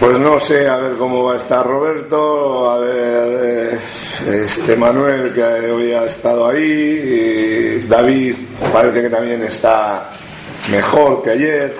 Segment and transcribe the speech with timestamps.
[0.00, 3.78] Pues no sé, a ver cómo va a estar Roberto, a ver eh,
[4.42, 8.34] este Manuel que hoy ha estado ahí, David
[8.72, 10.08] parece que también está
[10.70, 11.76] mejor que ayer,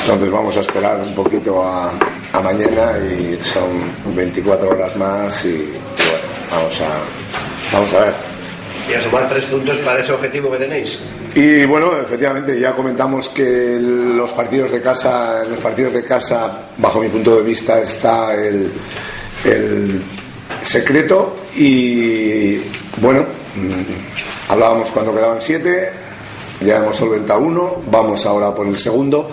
[0.00, 1.92] entonces vamos a esperar un poquito a,
[2.32, 8.39] a mañana y son 24 horas más y bueno, vamos a, vamos a ver.
[8.90, 10.98] Y a sumar tres puntos para ese objetivo que tenéis.
[11.34, 17.00] Y bueno, efectivamente, ya comentamos que los partidos de casa, los partidos de casa, bajo
[17.00, 18.72] mi punto de vista, está el,
[19.44, 20.02] el
[20.60, 21.36] secreto.
[21.54, 22.58] Y
[23.00, 25.90] bueno, mm, hablábamos cuando quedaban siete,
[26.60, 29.30] ya hemos solventado uno, vamos ahora por el segundo.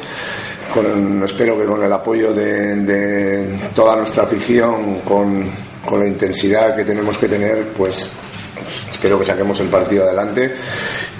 [1.24, 5.50] Espero que con el apoyo de, de toda nuestra afición, con,
[5.84, 8.12] con la intensidad que tenemos que tener, pues
[8.90, 10.54] espero que saquemos el partido adelante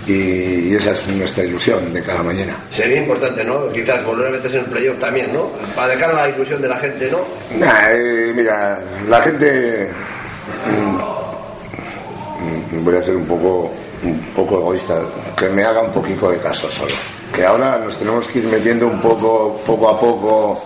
[0.08, 2.56] y, esa es nuestra ilusión de cada mañana.
[2.72, 3.70] Sería importante, ¿no?
[3.72, 5.50] Quizás volver a meterse en el playoff también, ¿no?
[5.76, 7.20] Para de cara a la ilusión de la gente, ¿no?
[7.60, 9.90] Nah, eh, mira, la gente.
[10.66, 13.72] mm, voy a ser un poco,
[14.04, 15.02] un poco egoísta,
[15.36, 16.94] que me haga un poquito de caso solo.
[17.34, 20.64] Que ahora nos tenemos que ir metiendo un poco, poco a poco,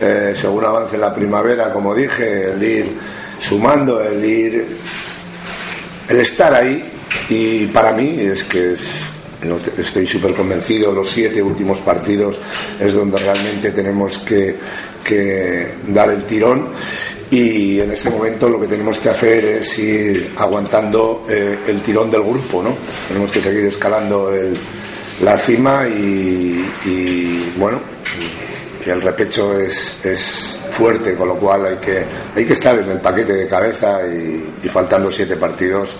[0.00, 2.98] eh, según avance la primavera, como dije, el ir
[3.38, 4.66] sumando, el ir
[6.12, 6.84] el estar ahí
[7.28, 9.04] y para mí es que es-
[9.42, 12.38] no estoy súper convencido los siete últimos partidos
[12.78, 14.56] es donde realmente tenemos que,
[15.88, 16.68] dar el tirón
[17.30, 22.08] y en este momento lo que tenemos que hacer es ir aguantando eh, el tirón
[22.10, 22.76] del grupo ¿no?
[23.08, 24.30] tenemos que seguir escalando
[25.20, 27.80] la cima y, y, bueno
[28.86, 32.90] y el repecho es, es fuerte, con lo cual hay que, hay que estar en
[32.90, 35.96] el paquete de cabeza y, y faltando siete partidos,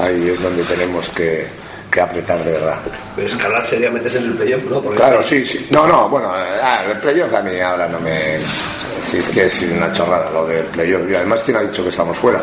[0.00, 1.46] ahí es donde tenemos que,
[1.90, 2.80] que apretar de verdad.
[3.14, 4.82] Pero escalar sería meterse en el playoff, ¿no?
[4.82, 5.66] Porque Claro, sí, sí.
[5.70, 8.38] No, no, bueno, ah, el playoff a mí ahora no me...
[9.04, 11.08] Si es que es una chorrada lo del playoff.
[11.08, 12.42] Y además, ¿quién ha dicho que estamos fuera?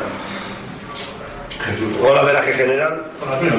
[2.02, 3.04] O la veraje general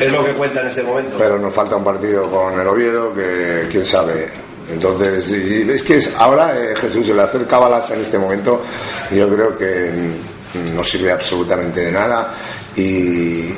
[0.01, 1.17] es lo que cuenta en este momento.
[1.19, 4.29] pero nos falta un partido con el Oviedo que quién sabe
[4.71, 8.63] entonces y- es que es, ahora eh, Jesús el hacer cábalas en este momento
[9.11, 12.35] yo creo que mm, no sirve absolutamente de nada
[12.77, 13.51] y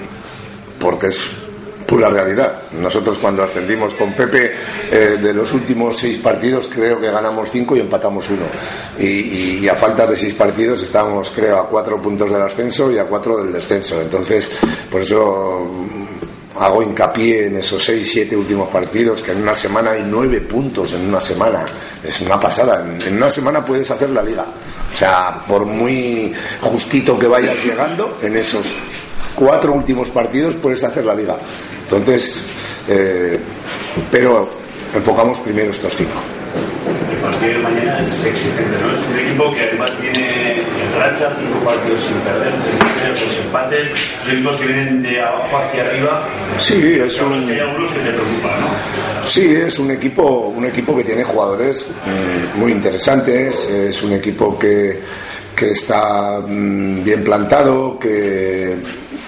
[0.79, 1.19] porque es
[1.87, 2.63] pura realidad.
[2.81, 4.53] Nosotros cuando ascendimos con Pepe
[4.91, 8.47] eh, de los últimos seis partidos creo que ganamos cinco y empatamos uno.
[8.99, 12.97] Y, y- a falta de seis partidos estamos creo a cuatro puntos del ascenso y
[12.99, 14.01] a cuatro del descenso.
[14.01, 14.51] Entonces
[14.91, 15.67] por eso
[16.59, 20.93] hago hincapié en esos seis, siete últimos partidos, que en una semana hay nueve puntos
[20.93, 21.65] en una semana.
[22.03, 22.83] Es una pasada.
[22.83, 24.45] En, en una semana puedes hacer la liga.
[24.93, 28.67] O sea, por muy justito que vayas llegando, en esos
[29.35, 31.37] cuatro últimos partidos puedes hacer la liga.
[31.83, 32.45] Entonces,
[32.89, 33.39] eh,
[34.11, 34.49] pero
[34.95, 36.21] enfocamos primero estos cinco.
[37.25, 38.93] El partido de mañana es exigente, ¿no?
[38.93, 43.39] Es un equipo que además viene en racha, cinco partidos sin perder, tres victorias, dos
[43.47, 43.89] empates.
[44.23, 46.29] Son equipos que vienen de abajo hacia arriba.
[46.59, 48.69] Sí, es un- que hay algunos que te preocupan, ¿no?
[49.23, 54.59] Sí, es un equipo, un equipo que tiene jugadores mm, muy interesantes, es un equipo
[54.59, 55.01] que,
[55.57, 58.77] que está mm, bien plantado, que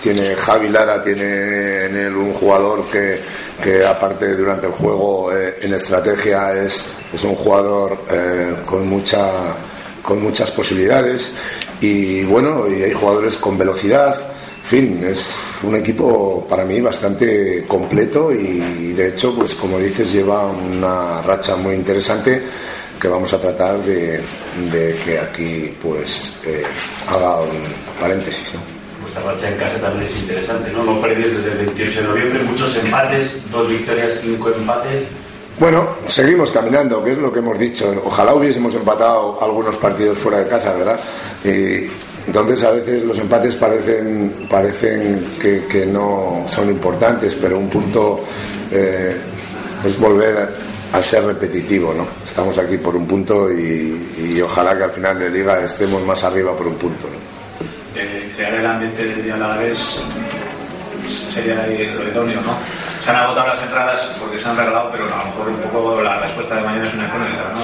[0.02, 3.18] tiene Javi Lara, tiene en él un jugador que,
[3.62, 9.54] que aparte durante el juego eh, en estrategia es, es un jugador eh, con mucha
[10.02, 11.32] con muchas posibilidades
[11.80, 14.14] y bueno, y hay jugadores con velocidad,
[14.62, 15.24] en fin, es
[15.64, 21.56] un equipo para mí bastante completo y de hecho, pues como dices, lleva una racha
[21.56, 22.40] muy interesante
[23.00, 24.20] que vamos a tratar de,
[24.70, 26.62] de que aquí pues eh,
[27.08, 27.62] haga un
[28.00, 28.52] paréntesis.
[29.06, 30.82] Vuestra racha en casa también es interesante, ¿no?
[30.82, 35.06] No perdéis desde el 28 de noviembre, muchos empates, dos victorias, cinco empates.
[35.60, 37.94] Bueno, seguimos caminando, que es lo que hemos dicho.
[38.04, 40.98] Ojalá hubiésemos empatado algunos partidos fuera de casa, ¿verdad?
[41.44, 41.86] Y
[42.26, 48.24] entonces a veces los empates parecen, parecen que, que no son importantes, pero un punto
[48.72, 49.16] eh,
[49.84, 50.48] es volver
[50.92, 52.08] a ser repetitivo, ¿no?
[52.24, 56.24] Estamos aquí por un punto y, y ojalá que al final de liga estemos más
[56.24, 57.35] arriba por un punto, ¿no?
[57.96, 59.78] Eh, crear el ambiente del día a la vez
[61.32, 62.56] sería lo idóneo, ¿no?
[63.02, 66.02] Se han agotado las entradas porque se han regalado, pero a lo mejor un poco
[66.02, 67.58] la respuesta de mañana es una incógnita, ¿no?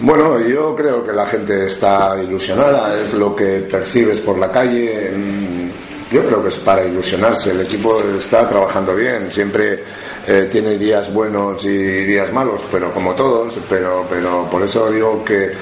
[0.00, 5.10] Bueno, yo creo que la gente está ilusionada, es lo que percibes por la calle.
[5.14, 5.70] mm,
[6.12, 9.82] Yo creo que es para ilusionarse, el equipo está trabajando bien, siempre
[10.26, 15.24] eh, tiene días buenos y días malos, pero como todos, pero, pero por eso digo
[15.24, 15.52] que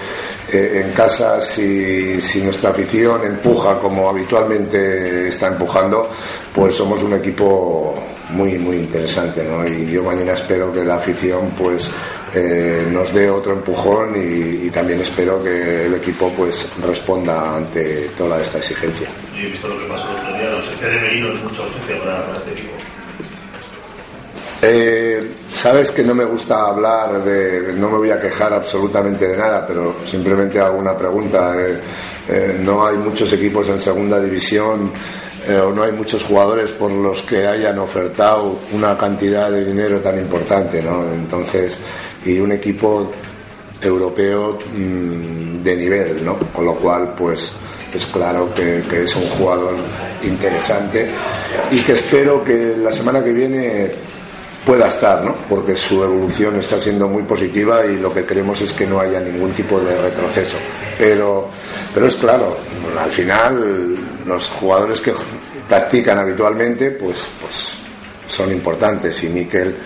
[0.52, 6.08] eh, en casa si, si nuestra afición empuja como habitualmente está empujando,
[6.55, 7.94] pues somos un equipo
[8.31, 9.66] muy muy interesante, ¿no?
[9.66, 11.90] Y yo mañana espero que la afición pues
[12.34, 18.40] eh, nos dé otro empujón y, también espero que el equipo pues responda ante toda
[18.40, 19.08] esta exigencia.
[19.37, 21.62] Y he visto lo que pasó el otro día, la ausencia de Merino es mucha
[21.62, 22.84] ausencia para, para este equipo.
[24.66, 29.37] Eh, Sabes que no me gusta hablar de, no me voy a quejar absolutamente de
[29.37, 31.55] nada, pero simplemente hago una pregunta.
[31.56, 31.81] Eh,
[32.28, 34.90] eh, no hay muchos equipos en segunda división
[35.46, 40.19] o no hay muchos jugadores por los que hayan ofertado una cantidad de dinero tan
[40.19, 41.12] importante, ¿no?
[41.12, 41.78] Entonces,
[42.25, 43.12] y un equipo
[43.82, 46.38] europeo mm, de nivel, ¿no?
[46.38, 47.52] Con lo cual, pues
[47.93, 49.76] es claro que es un jugador
[50.22, 51.11] interesante
[51.70, 54.13] y que espero que la semana que viene
[54.64, 55.37] pueda estar, ¿no?
[55.49, 59.20] Porque su evolución está siendo muy positiva y lo que queremos es que no haya
[59.20, 60.56] ningún tipo de retroceso.
[60.99, 61.50] Pero,
[61.93, 62.56] pero es claro,
[62.99, 63.96] al final
[64.26, 65.12] los jugadores que
[65.69, 67.78] practican habitualmente, pues, pues
[68.26, 69.76] son importantes y Miquel,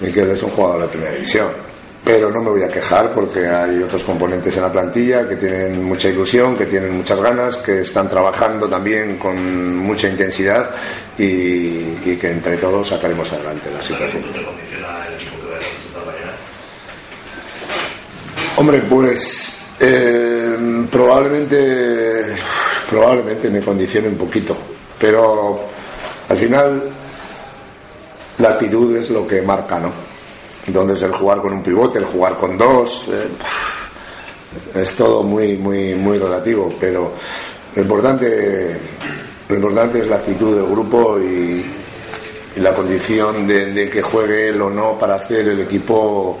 [0.00, 1.73] es un jugador de primera división
[2.04, 5.82] pero no me voy a quejar porque hay otros componentes en la plantilla que tienen
[5.82, 10.70] mucha ilusión, que tienen muchas ganas, que están trabajando también con mucha intensidad
[11.16, 14.22] y, que entre todos sacaremos adelante la situación.
[18.56, 22.36] Hombre, pues eh, probablemente,
[22.88, 24.54] probablemente me condicione un poquito,
[24.98, 25.68] pero
[26.28, 26.82] al final
[28.38, 30.03] la actitud es lo que marca, ¿no?
[30.66, 33.28] Entonces el jugar con un pivote, el jugar con dos, eh,
[34.74, 37.12] es todo muy, muy, muy relativo, pero
[37.74, 38.78] lo importante,
[39.48, 41.64] lo importante es la actitud del grupo y,
[42.56, 46.38] la condición de, que juegue él o no para hacer el equipo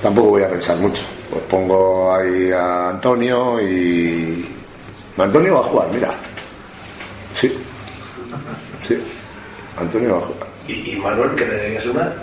[0.00, 1.02] tampoco voy a pensar mucho.
[1.28, 4.48] Pues pongo ahí a Antonio y.
[5.18, 6.14] Antonio va a jugar, mira.
[7.34, 7.52] Sí.
[8.86, 8.96] Sí.
[9.76, 10.48] Antonio va a jugar.
[10.68, 12.14] ¿Y, Manuel, que le debía sumar?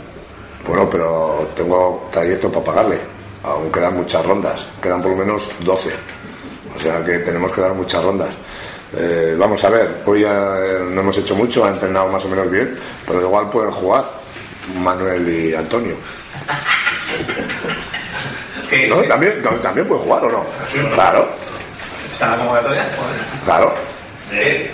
[0.67, 2.99] Bueno, pero tengo trayecto para pagarle.
[3.43, 4.65] Aún quedan muchas rondas.
[4.81, 5.89] Quedan por lo menos 12.
[6.75, 8.33] O sea que tenemos que dar muchas rondas.
[8.95, 12.29] Eh, vamos a ver, hoy ya eh, no hemos hecho mucho, ha entrenado más o
[12.29, 12.77] menos bien,
[13.07, 14.05] pero igual pueden jugar
[14.75, 15.95] Manuel y Antonio.
[18.89, 18.97] ¿No?
[19.03, 20.45] ¿También, también puede jugar o no?
[20.93, 21.27] Claro,
[22.13, 22.91] ¿Está la convocatoria?
[23.45, 23.73] claro.
[24.33, 24.71] Eh,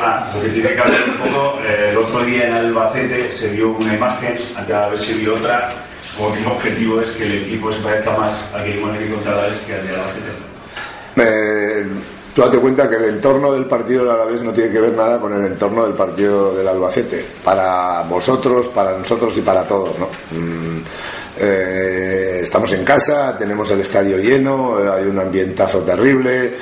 [0.00, 3.48] ah, lo que tiene que hablar un poco, eh, el otro día en Albacete se
[3.48, 4.36] vio una imagen,
[4.68, 5.70] cada vez se vio otra,
[6.16, 9.58] como que el objetivo es que el equipo se parezca más al que la vez
[9.66, 10.30] que al de Albacete.
[12.34, 15.18] Tú date cuenta que el entorno del partido del Alavés no tiene que ver nada
[15.18, 17.24] con el entorno del partido del Albacete.
[17.42, 20.06] Para vosotros, para nosotros y para todos, ¿no?
[20.06, 20.80] Mm,
[21.40, 26.54] eh, estamos en casa, tenemos el estadio lleno, eh, hay un ambientazo terrible,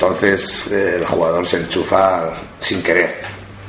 [0.00, 3.16] entonces eh, el jugador se enchufa sin querer.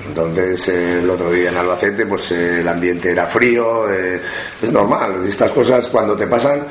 [0.07, 4.21] Entonces eh, el otro día en Albacete pues eh, el ambiente era frío, eh,
[4.61, 6.65] es normal, estas cosas cuando te pasan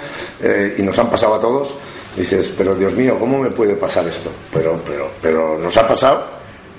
[0.78, 1.74] y nos han pasado a todos,
[2.16, 4.30] dices, pero Dios mío, ¿cómo me puede pasar esto?
[4.50, 6.24] Pero, pero, pero nos ha pasado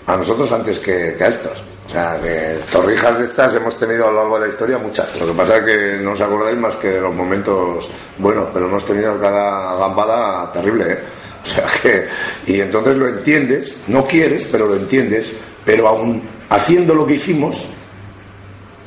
[0.08, 1.64] a nosotros antes que, que a estos.
[1.86, 5.20] O sea, que torrijas de estas hemos tenido a lo largo de la historia muchas.
[5.20, 8.66] Lo que pasa es que no os acordáis más que de los momentos buenos, pero
[8.66, 11.00] hemos tenido cada gambada terrible, ¿eh?
[11.44, 12.08] O sea que,
[12.46, 15.32] y entonces lo entiendes, no quieres, pero lo entiendes,
[15.66, 17.66] pero aún haciendo lo que hicimos,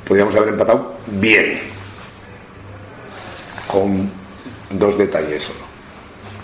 [0.06, 1.58] podríamos haber empatado bien,
[3.66, 4.10] con
[4.70, 5.64] dos detalles solo.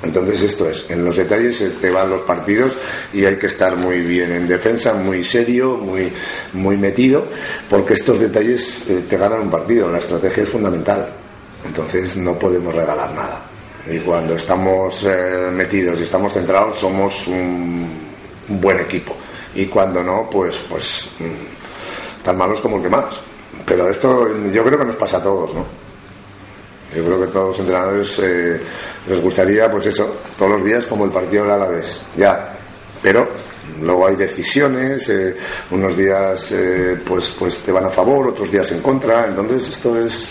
[0.03, 2.77] Entonces esto es, en los detalles te van los partidos
[3.12, 6.11] y hay que estar muy bien en defensa, muy serio, muy,
[6.55, 7.26] muy metido,
[7.69, 11.12] porque estos detalles eh, te ganan un partido, la estrategia es fundamental.
[11.67, 13.50] Entonces no podemos regalar nada.
[13.87, 17.88] Y cuando estamos eh, metidos y estamos centrados somos un,
[18.49, 19.14] un buen equipo.
[19.54, 23.20] Y cuando no, pues, pues mm, tan malos como el que más.
[23.64, 25.66] Pero esto yo creo que nos pasa a todos, ¿no?
[26.94, 28.60] Yo creo que todos los entrenadores eh,
[29.06, 32.56] les gustaría, pues eso, todos los días como el partido del Alavés, ya.
[33.00, 33.28] Pero
[33.80, 35.37] luego hay decisiones, eh,
[35.70, 39.99] unos días eh, pues, pues te van a favor, otros días en contra, entonces esto
[40.04, 40.28] es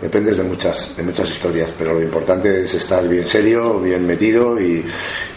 [0.00, 4.58] depende de muchas de muchas historias, pero lo importante es estar bien serio, bien metido
[4.60, 4.84] y,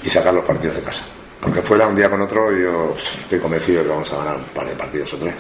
[0.04, 1.06] y sacar los partidos de casa.
[1.40, 4.44] Porque fuera un día con otro, yo estoy convencido de que vamos a ganar un
[4.54, 5.34] par de partidos o tres.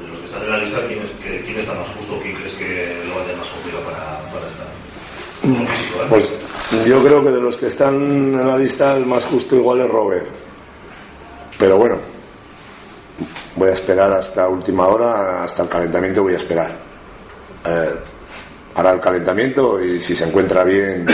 [0.00, 2.20] De los que están en la lista, ¿quién, es, que- quién está más justo o
[2.20, 4.66] quién crees que lo va a tener más complicado para, para estar?
[5.42, 6.06] ¿eh?
[6.08, 6.32] Pues
[6.86, 9.88] yo creo que de los que están en la lista el más justo igual es
[9.88, 10.26] Robert.
[11.58, 11.96] Pero bueno,
[13.56, 16.76] voy a esperar hasta última hora, hasta el calentamiento voy a esperar.
[17.66, 17.94] Eh,
[18.74, 21.06] hará el calentamiento y si se encuentra bien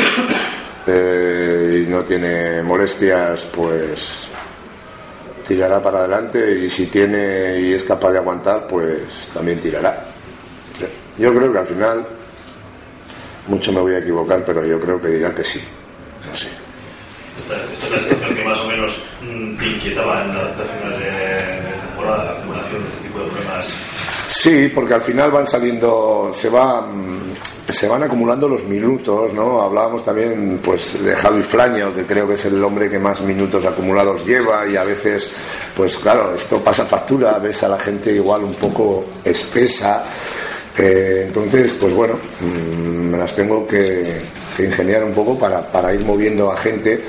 [0.86, 4.28] eh, y no tiene molestias, pues
[5.46, 10.04] tirará para adelante y si tiene y es capaz de aguantar, pues también tirará.
[11.18, 12.06] Yo creo que al final,
[13.46, 15.60] mucho me voy a equivocar, pero yo creo que dirá que sí.
[16.26, 16.48] No sé.
[17.38, 21.72] Esta, es la situación que más o menos mm, te inquietaba en la de, de
[21.86, 23.66] temporada, la acumulación de este tipo de problemas.
[24.38, 29.62] Sí, porque al final van saliendo, se va, mm, se van acumulando los minutos, ¿no?
[29.62, 33.64] Hablábamos también, pues, de Javi Flaño, que creo que es el hombre que más minutos
[33.64, 35.30] acumulados lleva y a veces,
[35.74, 40.04] pues, claro, esto pasa factura, ves a la gente igual un poco espesa.
[40.76, 44.20] Eh, entonces, pues bueno, mm, me las tengo que,
[44.54, 47.02] que ingeniar un poco para, para ir moviendo a gente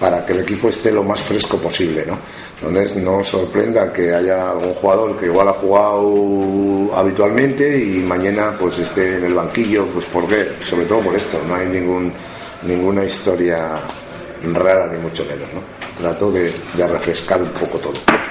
[0.00, 2.18] para que el equipo esté lo más fresco posible, ¿no?
[2.66, 8.78] Entonces no sorprenda que haya algún jugador que igual ha jugado habitualmente y mañana pues
[8.78, 12.12] esté en el banquillo, pues por qué, sobre todo por esto, no hay ningún
[12.62, 13.78] ninguna historia
[14.54, 15.60] rara ni mucho menos, ¿no?
[15.96, 18.29] Trato de, de refrescar un poco todo.